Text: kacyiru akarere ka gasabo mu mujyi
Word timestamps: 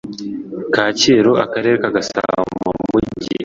kacyiru 0.73 1.31
akarere 1.43 1.75
ka 1.83 1.89
gasabo 1.95 2.39
mu 2.63 2.71
mujyi 2.89 3.31